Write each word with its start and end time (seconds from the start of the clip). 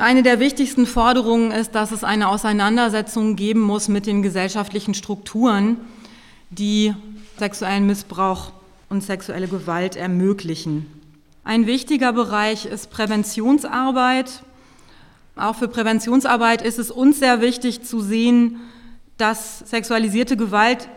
Eine 0.00 0.22
der 0.22 0.38
wichtigsten 0.38 0.86
Forderungen 0.86 1.50
ist, 1.50 1.74
dass 1.74 1.90
es 1.90 2.04
eine 2.04 2.28
Auseinandersetzung 2.28 3.34
geben 3.34 3.58
muss 3.58 3.88
mit 3.88 4.06
den 4.06 4.22
gesellschaftlichen 4.22 4.94
Strukturen, 4.94 5.76
die 6.50 6.94
sexuellen 7.36 7.84
Missbrauch 7.84 8.52
und 8.90 9.02
sexuelle 9.02 9.48
Gewalt 9.48 9.96
ermöglichen. 9.96 10.86
Ein 11.42 11.66
wichtiger 11.66 12.12
Bereich 12.12 12.64
ist 12.64 12.90
Präventionsarbeit. 12.90 14.44
Auch 15.34 15.56
für 15.56 15.66
Präventionsarbeit 15.66 16.62
ist 16.62 16.78
es 16.78 16.92
uns 16.92 17.18
sehr 17.18 17.40
wichtig 17.40 17.82
zu 17.82 18.00
sehen, 18.00 18.60
dass 19.16 19.68
sexualisierte 19.68 20.36
Gewalt 20.36 20.88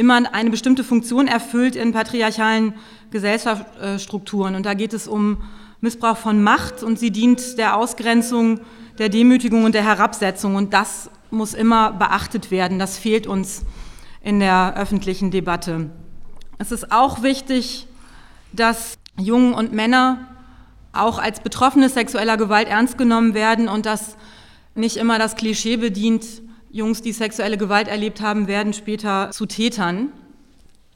immer 0.00 0.34
eine 0.34 0.50
bestimmte 0.50 0.82
Funktion 0.82 1.28
erfüllt 1.28 1.76
in 1.76 1.92
patriarchalen 1.92 2.74
Gesellschaftsstrukturen. 3.10 4.54
Und 4.54 4.64
da 4.64 4.72
geht 4.72 4.94
es 4.94 5.06
um 5.06 5.42
Missbrauch 5.82 6.16
von 6.16 6.42
Macht 6.42 6.82
und 6.82 6.98
sie 6.98 7.10
dient 7.10 7.58
der 7.58 7.76
Ausgrenzung, 7.76 8.60
der 8.98 9.10
Demütigung 9.10 9.64
und 9.64 9.74
der 9.74 9.84
Herabsetzung. 9.84 10.54
Und 10.54 10.72
das 10.72 11.10
muss 11.30 11.52
immer 11.52 11.92
beachtet 11.92 12.50
werden. 12.50 12.78
Das 12.78 12.98
fehlt 12.98 13.26
uns 13.26 13.62
in 14.22 14.40
der 14.40 14.74
öffentlichen 14.76 15.30
Debatte. 15.30 15.90
Es 16.58 16.72
ist 16.72 16.90
auch 16.92 17.22
wichtig, 17.22 17.86
dass 18.52 18.98
Jungen 19.18 19.52
und 19.52 19.72
Männer 19.72 20.28
auch 20.92 21.18
als 21.18 21.40
Betroffene 21.40 21.90
sexueller 21.90 22.38
Gewalt 22.38 22.68
ernst 22.68 22.96
genommen 22.96 23.34
werden 23.34 23.68
und 23.68 23.84
dass 23.84 24.16
nicht 24.74 24.96
immer 24.96 25.18
das 25.18 25.36
Klischee 25.36 25.76
bedient, 25.76 26.24
Jungs, 26.72 27.02
die 27.02 27.12
sexuelle 27.12 27.58
Gewalt 27.58 27.88
erlebt 27.88 28.20
haben, 28.20 28.46
werden 28.46 28.72
später 28.72 29.32
zu 29.32 29.46
Tätern. 29.46 30.12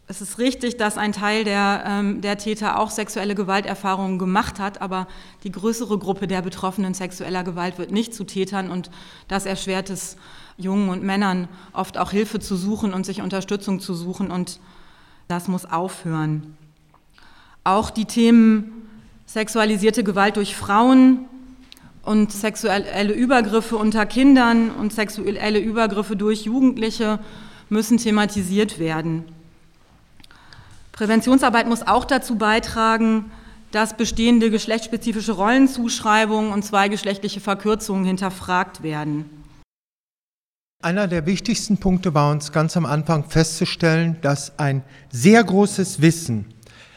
Es 0.06 0.20
ist 0.20 0.38
richtig, 0.38 0.76
dass 0.76 0.96
ein 0.96 1.12
Teil 1.12 1.42
der, 1.42 1.82
ähm, 1.84 2.20
der 2.20 2.38
Täter 2.38 2.78
auch 2.78 2.90
sexuelle 2.90 3.34
Gewalterfahrungen 3.34 4.20
gemacht 4.20 4.60
hat, 4.60 4.80
aber 4.80 5.08
die 5.42 5.50
größere 5.50 5.98
Gruppe 5.98 6.28
der 6.28 6.42
Betroffenen 6.42 6.94
sexueller 6.94 7.42
Gewalt 7.42 7.78
wird 7.78 7.90
nicht 7.90 8.14
zu 8.14 8.22
Tätern 8.22 8.70
und 8.70 8.90
das 9.26 9.46
erschwert 9.46 9.90
es 9.90 10.16
Jungen 10.56 10.90
und 10.90 11.02
Männern 11.02 11.48
oft 11.72 11.98
auch 11.98 12.12
Hilfe 12.12 12.38
zu 12.38 12.54
suchen 12.54 12.94
und 12.94 13.04
sich 13.04 13.20
Unterstützung 13.20 13.80
zu 13.80 13.94
suchen 13.94 14.30
und 14.30 14.60
das 15.26 15.48
muss 15.48 15.64
aufhören. 15.64 16.56
Auch 17.64 17.90
die 17.90 18.04
Themen 18.04 18.86
sexualisierte 19.26 20.04
Gewalt 20.04 20.36
durch 20.36 20.54
Frauen 20.54 21.24
und 22.04 22.32
sexuelle 22.32 23.12
Übergriffe 23.12 23.76
unter 23.76 24.06
Kindern 24.06 24.70
und 24.70 24.92
sexuelle 24.92 25.58
Übergriffe 25.58 26.16
durch 26.16 26.44
Jugendliche 26.44 27.18
müssen 27.68 27.98
thematisiert 27.98 28.78
werden. 28.78 29.24
Präventionsarbeit 30.92 31.66
muss 31.66 31.86
auch 31.86 32.04
dazu 32.04 32.36
beitragen, 32.36 33.30
dass 33.72 33.96
bestehende 33.96 34.50
geschlechtsspezifische 34.50 35.32
Rollenzuschreibungen 35.32 36.52
und 36.52 36.64
zweigeschlechtliche 36.64 37.40
Verkürzungen 37.40 38.04
hinterfragt 38.04 38.84
werden. 38.84 39.28
Einer 40.80 41.08
der 41.08 41.26
wichtigsten 41.26 41.78
Punkte 41.78 42.14
war 42.14 42.30
uns 42.30 42.52
ganz 42.52 42.76
am 42.76 42.86
Anfang 42.86 43.24
festzustellen, 43.24 44.18
dass 44.20 44.58
ein 44.58 44.82
sehr 45.10 45.42
großes 45.42 46.02
Wissen 46.02 46.44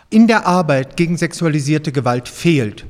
in 0.09 0.27
der 0.27 0.45
Arbeit 0.45 0.97
gegen 0.97 1.17
sexualisierte 1.17 1.91
Gewalt 1.91 2.27
fehlt. 2.27 2.85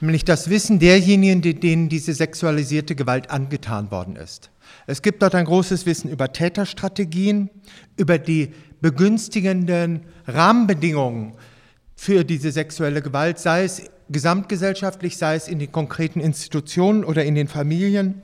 Nämlich 0.00 0.24
das 0.24 0.50
Wissen 0.50 0.78
derjenigen, 0.78 1.40
denen 1.42 1.88
diese 1.88 2.12
sexualisierte 2.12 2.94
Gewalt 2.94 3.30
angetan 3.30 3.90
worden 3.90 4.16
ist. 4.16 4.50
Es 4.86 5.02
gibt 5.02 5.22
dort 5.22 5.34
ein 5.34 5.44
großes 5.44 5.86
Wissen 5.86 6.10
über 6.10 6.32
Täterstrategien, 6.32 7.50
über 7.96 8.18
die 8.18 8.52
begünstigenden 8.80 10.02
Rahmenbedingungen 10.26 11.34
für 11.96 12.24
diese 12.24 12.52
sexuelle 12.52 13.02
Gewalt, 13.02 13.38
sei 13.38 13.64
es 13.64 13.82
gesamtgesellschaftlich, 14.08 15.16
sei 15.16 15.34
es 15.34 15.48
in 15.48 15.58
den 15.58 15.72
konkreten 15.72 16.20
Institutionen 16.20 17.04
oder 17.04 17.24
in 17.24 17.34
den 17.34 17.48
Familien, 17.48 18.22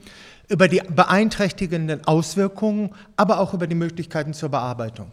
über 0.49 0.69
die 0.69 0.83
beeinträchtigenden 0.95 2.05
Auswirkungen, 2.05 2.91
aber 3.17 3.41
auch 3.41 3.55
über 3.55 3.67
die 3.67 3.75
Möglichkeiten 3.75 4.35
zur 4.35 4.51
Bearbeitung. 4.51 5.11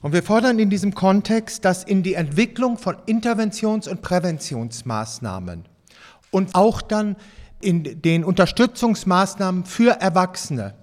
Und 0.00 0.12
wir 0.12 0.22
fordern 0.22 0.58
in 0.58 0.70
diesem 0.70 0.94
Kontext, 0.94 1.64
dass 1.64 1.84
in 1.84 2.02
die 2.02 2.14
Entwicklung 2.14 2.78
von 2.78 2.96
Interventions- 3.06 3.88
und 3.88 4.02
Präventionsmaßnahmen 4.02 5.64
und 6.30 6.54
auch 6.54 6.82
dann 6.82 7.16
in 7.60 8.02
den 8.02 8.24
Unterstützungsmaßnahmen 8.24 9.64
für 9.64 10.00
Erwachsene 10.00 10.74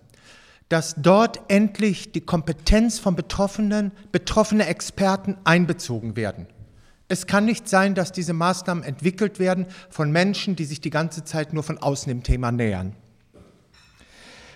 dass 0.73 0.95
dort 0.97 1.39
endlich 1.49 2.13
die 2.13 2.21
Kompetenz 2.21 2.97
von 2.97 3.15
Betroffenen, 3.15 3.91
betroffene 4.11 4.65
Experten 4.65 5.37
einbezogen 5.43 6.15
werden. 6.15 6.47
Es 7.07 7.27
kann 7.27 7.45
nicht 7.45 7.69
sein, 7.69 7.93
dass 7.93 8.11
diese 8.11 8.33
Maßnahmen 8.33 8.83
entwickelt 8.83 9.37
werden 9.37 9.67
von 9.91 10.11
Menschen, 10.11 10.55
die 10.55 10.65
sich 10.65 10.81
die 10.81 10.89
ganze 10.89 11.23
Zeit 11.23 11.53
nur 11.53 11.61
von 11.61 11.77
außen 11.77 12.09
dem 12.09 12.23
Thema 12.23 12.51
nähern. 12.51 12.95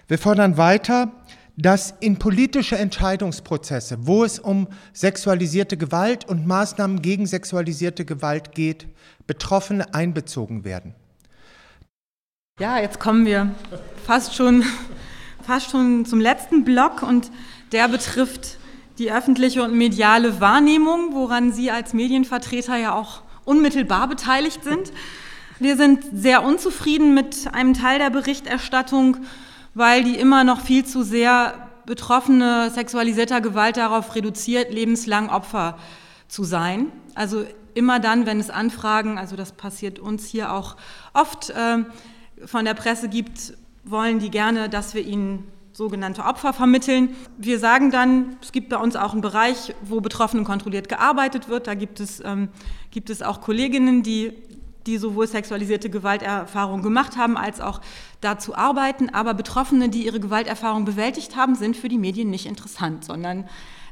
Wir 0.07 0.17
fordern 0.17 0.57
weiter, 0.57 1.11
dass 1.57 1.93
in 1.99 2.17
politische 2.17 2.77
Entscheidungsprozesse, 2.77 3.97
wo 4.01 4.23
es 4.23 4.39
um 4.39 4.67
sexualisierte 4.93 5.75
Gewalt 5.75 6.25
und 6.29 6.47
Maßnahmen 6.47 7.01
gegen 7.01 7.25
sexualisierte 7.25 8.05
Gewalt 8.05 8.53
geht, 8.53 8.87
Betroffene 9.25 9.93
einbezogen 9.93 10.63
werden. 10.63 10.95
Ja, 12.59 12.79
jetzt 12.79 12.99
kommen 12.99 13.25
wir 13.25 13.53
fast 14.05 14.35
schon 14.35 14.63
fast 15.47 15.71
schon 15.71 16.05
zum 16.05 16.19
letzten 16.19 16.65
Block 16.65 17.03
und 17.03 17.31
der 17.71 17.87
betrifft 17.87 18.57
die 18.97 19.11
öffentliche 19.11 19.63
und 19.63 19.73
mediale 19.77 20.41
Wahrnehmung, 20.41 21.13
woran 21.13 21.53
Sie 21.53 21.71
als 21.71 21.93
Medienvertreter 21.93 22.75
ja 22.75 22.93
auch 22.93 23.21
unmittelbar 23.45 24.09
beteiligt 24.09 24.65
sind. 24.65 24.91
Wir 25.59 25.77
sind 25.77 26.03
sehr 26.13 26.43
unzufrieden 26.43 27.13
mit 27.13 27.47
einem 27.53 27.73
Teil 27.73 27.97
der 27.97 28.09
Berichterstattung, 28.09 29.17
weil 29.77 30.03
die 30.03 30.15
immer 30.15 30.43
noch 30.43 30.61
viel 30.61 30.85
zu 30.85 31.03
sehr 31.03 31.53
Betroffene 31.85 32.69
sexualisierter 32.71 33.41
Gewalt 33.41 33.77
darauf 33.77 34.15
reduziert, 34.15 34.73
lebenslang 34.73 35.29
Opfer 35.29 35.77
zu 36.27 36.43
sein. 36.43 36.91
Also 37.15 37.45
immer 37.75 37.99
dann, 37.99 38.25
wenn 38.25 38.39
es 38.39 38.49
Anfragen, 38.49 39.17
also 39.17 39.35
das 39.35 39.51
passiert 39.51 39.99
uns 39.99 40.25
hier 40.25 40.51
auch 40.51 40.75
oft, 41.13 41.51
äh, 41.51 41.85
von 42.45 42.65
der 42.65 42.73
Presse 42.73 43.07
gibt, 43.07 43.53
wollen 43.85 44.19
die 44.19 44.31
gerne, 44.31 44.67
dass 44.67 44.95
wir 44.95 45.05
ihnen 45.05 45.47
sogenannte 45.71 46.23
Opfer 46.23 46.53
vermitteln. 46.53 47.15
Wir 47.37 47.59
sagen 47.59 47.91
dann, 47.91 48.37
es 48.41 48.51
gibt 48.51 48.69
bei 48.69 48.77
uns 48.77 48.95
auch 48.95 49.13
einen 49.13 49.21
Bereich, 49.21 49.75
wo 49.83 50.01
Betroffenen 50.01 50.43
kontrolliert 50.43 50.89
gearbeitet 50.89 51.49
wird. 51.49 51.67
Da 51.67 51.75
gibt 51.75 51.99
es, 51.99 52.19
ähm, 52.25 52.49
gibt 52.89 53.11
es 53.11 53.21
auch 53.21 53.41
Kolleginnen, 53.41 54.01
die, 54.01 54.33
die 54.87 54.97
sowohl 54.97 55.27
sexualisierte 55.27 55.89
Gewalterfahrungen 55.89 56.81
gemacht 56.81 57.17
haben, 57.17 57.37
als 57.37 57.61
auch 57.61 57.81
dazu 58.21 58.55
arbeiten. 58.55 59.09
Aber 59.09 59.33
Betroffene, 59.33 59.89
die 59.89 60.05
ihre 60.05 60.19
Gewalterfahrung 60.19 60.85
bewältigt 60.85 61.35
haben, 61.35 61.55
sind 61.55 61.77
für 61.77 61.89
die 61.89 61.99
Medien 61.99 62.29
nicht 62.29 62.47
interessant, 62.47 63.05
sondern 63.05 63.47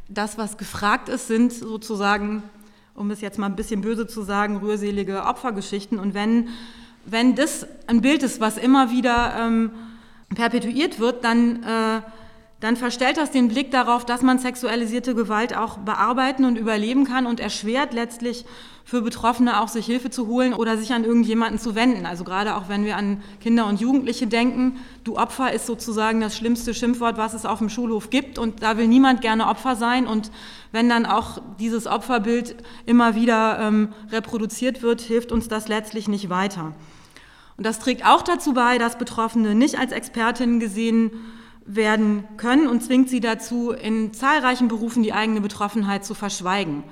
das, 0.08 0.38
was 0.38 0.58
gefragt 0.58 1.10
ist, 1.10 1.28
sind 1.28 1.54
sozusagen, 1.54 2.42
um 2.96 3.12
es 3.12 3.22
jetzt 3.22 3.38
mal 3.38 3.48
ein 3.48 3.56
bisschen 3.56 3.82
böse 3.82 4.08
zu 4.08 4.24
sagen, 4.24 4.58
rührselige 4.58 5.26
Opfergeschichten. 5.26 6.00
Und 6.00 6.14
wenn 6.14 6.50
wenn 7.06 7.36
das 7.36 7.68
ein 7.88 8.02
Bild 8.02 8.24
ist, 8.24 8.40
was 8.40 8.58
immer 8.58 8.92
wieder 8.92 9.36
ähm, 9.40 9.72
perpetuiert 10.34 11.00
wird, 11.00 11.24
dann, 11.24 11.64
äh, 11.64 12.02
dann 12.66 12.78
verstellt 12.78 13.18
das 13.18 13.30
den 13.30 13.48
Blick 13.48 13.70
darauf, 13.70 14.06
dass 14.06 14.24
man 14.24 14.40
sexualisierte 14.40 15.14
Gewalt 15.14 15.56
auch 15.56 15.78
bearbeiten 15.78 16.46
und 16.46 16.58
überleben 16.58 17.06
kann 17.06 17.28
und 17.28 17.40
erschwert 17.40 17.94
letztlich 17.94 18.44
für 18.84 19.04
Betroffene 19.04 19.62
auch 19.62 19.68
sich 19.68 19.86
Hilfe 19.86 20.10
zu 20.10 20.26
holen 20.26 20.52
oder 20.52 20.76
sich 20.76 20.92
an 20.92 21.04
irgendjemanden 21.04 21.60
zu 21.60 21.76
wenden. 21.76 22.08
Also 22.08 22.24
gerade 22.24 22.56
auch 22.56 22.68
wenn 22.68 22.84
wir 22.84 22.98
an 22.98 23.22
Kinder 23.40 23.68
und 23.68 23.80
Jugendliche 23.80 24.26
denken, 24.26 24.78
du 25.04 25.16
Opfer 25.16 25.54
ist 25.54 25.68
sozusagen 25.68 26.22
das 26.22 26.36
schlimmste 26.36 26.74
Schimpfwort, 26.74 27.18
was 27.18 27.36
es 27.36 27.46
auf 27.46 27.60
dem 27.60 27.70
Schulhof 27.70 28.10
gibt 28.10 28.40
und 28.40 28.64
da 28.64 28.78
will 28.78 28.88
niemand 28.88 29.22
gerne 29.22 29.46
Opfer 29.46 29.76
sein 29.76 30.08
und 30.08 30.32
wenn 30.72 30.90
dann 30.90 31.06
auch 31.06 31.40
dieses 31.60 31.86
Opferbild 31.86 32.56
immer 32.88 33.14
wieder 33.14 33.60
ähm, 33.60 33.90
reproduziert 34.12 34.82
wird, 34.82 35.02
hilft 35.02 35.32
uns 35.32 35.48
das 35.48 35.68
letztlich 35.68 36.08
nicht 36.08 36.32
weiter. 36.32 36.74
Und 37.58 37.66
das 37.66 37.78
trägt 37.78 38.08
auch 38.08 38.24
dazu 38.24 38.54
bei, 38.54 38.80
dass 38.80 38.98
Betroffene 38.98 39.54
nicht 39.54 39.78
als 39.78 39.92
Expertinnen 39.92 40.60
gesehen 40.60 41.12
werden 41.12 41.45
können 42.38 42.68
und 42.68 42.84
zwingt 42.84 43.10
sie 43.10 43.20
dazu, 43.20 43.72
in 43.72 44.14
zahlreichen 44.14 44.68
Berufen 44.68 45.04
die 45.04 45.14
eigene 45.14 45.42
Betroffenheit 45.42 46.06
zu 46.06 46.14
verschweigen 46.14 46.84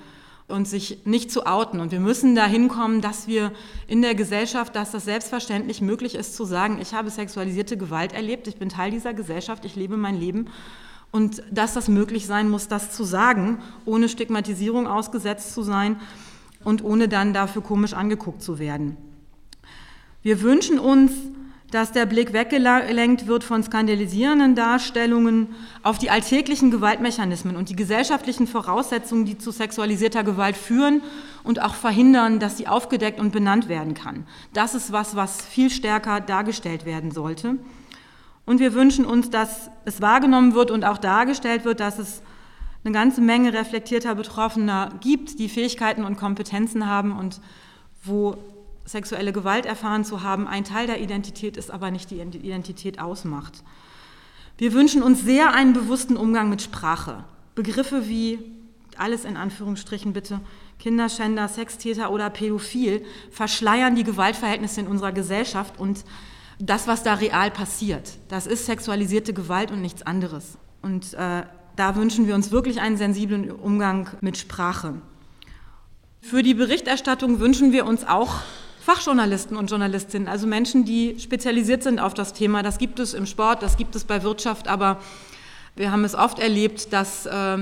und 0.47 0.67
sich 0.67 1.05
nicht 1.05 1.31
zu 1.31 1.45
outen. 1.45 1.79
Und 1.79 1.91
wir 1.91 1.99
müssen 1.99 2.35
dahin 2.35 2.67
kommen, 2.67 3.01
dass 3.01 3.27
wir 3.27 3.51
in 3.87 4.01
der 4.01 4.15
Gesellschaft, 4.15 4.75
dass 4.75 4.91
das 4.91 5.05
selbstverständlich 5.05 5.81
möglich 5.81 6.15
ist, 6.15 6.35
zu 6.35 6.45
sagen, 6.45 6.79
ich 6.81 6.93
habe 6.93 7.09
sexualisierte 7.09 7.77
Gewalt 7.77 8.13
erlebt, 8.13 8.47
ich 8.47 8.57
bin 8.57 8.69
Teil 8.69 8.91
dieser 8.91 9.13
Gesellschaft, 9.13 9.65
ich 9.65 9.75
lebe 9.75 9.97
mein 9.97 10.19
Leben. 10.19 10.47
Und 11.11 11.43
dass 11.51 11.73
das 11.73 11.87
möglich 11.87 12.25
sein 12.25 12.49
muss, 12.49 12.67
das 12.67 12.91
zu 12.91 13.03
sagen, 13.03 13.59
ohne 13.85 14.09
Stigmatisierung 14.09 14.87
ausgesetzt 14.87 15.53
zu 15.53 15.61
sein 15.61 15.97
und 16.63 16.83
ohne 16.83 17.07
dann 17.07 17.33
dafür 17.33 17.61
komisch 17.61 17.93
angeguckt 17.93 18.41
zu 18.41 18.57
werden. 18.57 18.97
Wir 20.23 20.41
wünschen 20.41 20.79
uns, 20.79 21.11
dass 21.73 21.91
der 21.91 22.05
Blick 22.05 22.33
weggelenkt 22.33 23.25
wird 23.25 23.43
von 23.43 23.63
skandalisierenden 23.63 24.53
Darstellungen 24.53 25.55
auf 25.81 25.97
die 25.97 26.11
alltäglichen 26.11 26.69
Gewaltmechanismen 26.69 27.55
und 27.55 27.69
die 27.69 27.75
gesellschaftlichen 27.75 28.45
Voraussetzungen, 28.45 29.25
die 29.25 29.39
zu 29.39 29.49
sexualisierter 29.49 30.23
Gewalt 30.23 30.55
führen 30.55 31.01
und 31.43 31.63
auch 31.63 31.73
verhindern, 31.73 32.39
dass 32.39 32.57
sie 32.57 32.67
aufgedeckt 32.67 33.19
und 33.19 33.31
benannt 33.31 33.69
werden 33.69 33.95
kann. 33.95 34.27
Das 34.53 34.75
ist 34.75 34.91
was, 34.91 35.15
was 35.15 35.41
viel 35.41 35.71
stärker 35.71 36.21
dargestellt 36.21 36.85
werden 36.85 37.09
sollte. 37.09 37.57
Und 38.45 38.59
wir 38.59 38.75
wünschen 38.75 39.05
uns, 39.05 39.31
dass 39.31 39.71
es 39.85 39.99
wahrgenommen 39.99 40.53
wird 40.53 40.69
und 40.69 40.85
auch 40.85 40.99
dargestellt 40.99 41.65
wird, 41.65 41.79
dass 41.79 41.97
es 41.97 42.21
eine 42.83 42.93
ganze 42.93 43.21
Menge 43.21 43.51
reflektierter 43.51 44.13
Betroffener 44.13 44.91
gibt, 44.99 45.39
die 45.39 45.49
Fähigkeiten 45.49 46.03
und 46.03 46.17
Kompetenzen 46.17 46.87
haben 46.87 47.17
und 47.17 47.41
wo 48.03 48.37
sexuelle 48.85 49.33
Gewalt 49.33 49.65
erfahren 49.65 50.03
zu 50.03 50.23
haben, 50.23 50.47
ein 50.47 50.63
Teil 50.63 50.87
der 50.87 51.01
Identität 51.01 51.57
ist, 51.57 51.71
aber 51.71 51.91
nicht 51.91 52.11
die 52.11 52.19
Identität 52.19 52.99
ausmacht. 52.99 53.63
Wir 54.57 54.73
wünschen 54.73 55.01
uns 55.01 55.23
sehr 55.23 55.53
einen 55.53 55.73
bewussten 55.73 56.15
Umgang 56.15 56.49
mit 56.49 56.61
Sprache. 56.61 57.23
Begriffe 57.55 58.07
wie, 58.07 58.39
alles 58.97 59.25
in 59.25 59.37
Anführungsstrichen 59.37 60.13
bitte, 60.13 60.39
Kinderschänder, 60.79 61.47
Sextäter 61.47 62.11
oder 62.11 62.29
Pädophil 62.29 63.05
verschleiern 63.31 63.95
die 63.95 64.03
Gewaltverhältnisse 64.03 64.81
in 64.81 64.87
unserer 64.87 65.11
Gesellschaft 65.11 65.79
und 65.79 66.03
das, 66.59 66.87
was 66.87 67.03
da 67.03 67.15
real 67.15 67.51
passiert. 67.51 68.13
Das 68.29 68.47
ist 68.47 68.65
sexualisierte 68.65 69.33
Gewalt 69.33 69.71
und 69.71 69.81
nichts 69.81 70.03
anderes. 70.03 70.57
Und 70.81 71.13
äh, 71.13 71.43
da 71.75 71.95
wünschen 71.95 72.27
wir 72.27 72.35
uns 72.35 72.51
wirklich 72.51 72.79
einen 72.81 72.97
sensiblen 72.97 73.49
Umgang 73.49 74.09
mit 74.21 74.37
Sprache. 74.37 74.95
Für 76.21 76.43
die 76.43 76.53
Berichterstattung 76.53 77.39
wünschen 77.39 77.71
wir 77.71 77.85
uns 77.85 78.05
auch 78.05 78.35
Fachjournalisten 78.85 79.55
und 79.55 79.69
Journalistinnen, 79.69 80.27
also 80.27 80.45
Menschen, 80.45 80.83
die 80.83 81.17
spezialisiert 81.17 81.83
sind 81.83 81.99
auf 81.99 82.13
das 82.13 82.33
Thema. 82.33 82.63
Das 82.63 82.77
gibt 82.77 82.99
es 82.99 83.13
im 83.13 83.25
Sport, 83.25 83.63
das 83.63 83.77
gibt 83.77 83.95
es 83.95 84.03
bei 84.03 84.23
Wirtschaft, 84.23 84.67
aber 84.67 84.99
wir 85.77 85.91
haben 85.91 86.03
es 86.03 86.15
oft 86.15 86.37
erlebt, 86.37 86.91
dass, 86.91 87.25
äh, 87.25 87.59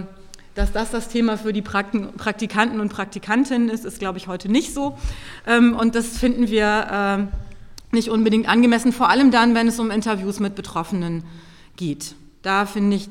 dass 0.56 0.72
das 0.72 0.90
das 0.90 1.10
Thema 1.10 1.38
für 1.38 1.54
die 1.54 1.62
Praktikanten 1.62 2.80
und 2.80 2.90
Praktikantinnen 2.90 3.70
ist, 3.70 3.86
ist, 3.86 4.00
glaube 4.00 4.18
ich, 4.18 4.28
heute 4.28 4.50
nicht 4.50 4.74
so. 4.74 4.98
Ähm, 5.46 5.76
und 5.76 5.94
das 5.94 6.18
finden 6.18 6.50
wir 6.50 7.30
äh, 7.32 7.96
nicht 7.96 8.10
unbedingt 8.10 8.50
angemessen, 8.50 8.92
vor 8.92 9.10
allem 9.10 9.30
dann, 9.30 9.54
wenn 9.54 9.68
es 9.68 9.80
um 9.80 9.92
Interviews 9.92 10.40
mit 10.40 10.56
Betroffenen 10.56 11.24
geht. 11.76 12.16
Da 12.42 12.66
finde 12.66 12.96
ich, 12.96 13.10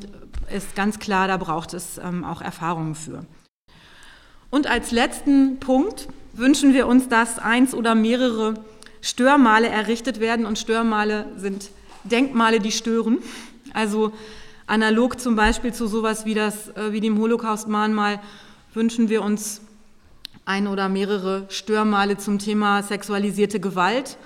ist 0.53 0.75
ganz 0.75 0.99
klar, 0.99 1.29
da 1.29 1.37
braucht 1.37 1.75
es 1.75 1.99
ähm, 1.99 2.25
auch 2.25 2.43
Erfahrungen 2.43 2.97
für. 2.97 3.25
Und 4.51 4.67
als 4.67 4.91
letzten 4.91 5.59
Punkt 5.61 6.09
wünschen 6.33 6.75
wir 6.75 6.87
uns, 6.87 7.09
dass 7.09 7.39
eins 7.39 7.75
oder 7.75 7.95
mehrere 7.95 8.55
Störmale 9.01 9.69
errichtet 9.69 10.21
werden. 10.21 10.45
Und 10.45 10.59
Störmale 10.59 11.27
sind 11.37 11.71
Denkmale, 12.05 12.61
die 12.61 12.73
stören. 12.73 13.19
Also 13.73 14.13
analog 14.67 15.21
zum 15.21 15.37
Beispiel 15.37 15.73
zu 15.73 15.87
sowas 15.87 16.25
wie, 16.25 16.35
das, 16.35 16.69
äh, 16.71 16.93
wie 16.93 17.01
dem 17.01 17.19
Holocaust-Mahnmal 17.19 18.21
wünschen 18.75 19.09
wir 19.09 19.23
uns 19.23 19.61
ein 20.45 20.67
oder 20.67 20.89
mehrere 20.89 21.47
Störmale 21.49 22.17
zum 22.17 22.39
Thema 22.39 22.83
sexualisierte 22.83 23.61
Gewalt, 23.61 24.17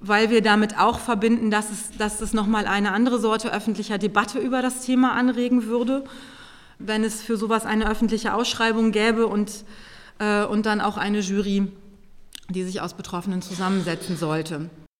weil 0.00 0.30
wir 0.30 0.42
damit 0.42 0.78
auch 0.78 0.98
verbinden, 0.98 1.50
dass 1.50 1.70
es, 1.70 1.96
dass 1.96 2.20
es 2.20 2.32
nochmal 2.32 2.66
eine 2.66 2.92
andere 2.92 3.18
Sorte 3.18 3.52
öffentlicher 3.52 3.98
Debatte 3.98 4.38
über 4.38 4.62
das 4.62 4.84
Thema 4.84 5.12
anregen 5.12 5.64
würde, 5.66 6.04
wenn 6.78 7.04
es 7.04 7.22
für 7.22 7.36
sowas 7.36 7.66
eine 7.66 7.90
öffentliche 7.90 8.34
Ausschreibung 8.34 8.92
gäbe 8.92 9.26
und 9.26 9.64
äh, 10.18 10.44
und 10.44 10.66
dann 10.66 10.80
auch 10.80 10.96
eine 10.96 11.20
Jury, 11.20 11.70
die 12.48 12.64
sich 12.64 12.80
aus 12.80 12.94
Betroffenen 12.94 13.42
zusammensetzen 13.42 14.16
sollte. 14.16 14.70